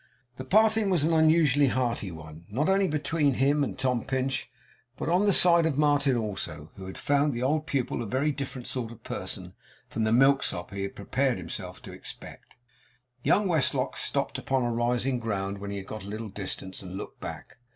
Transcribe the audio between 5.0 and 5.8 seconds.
on the side of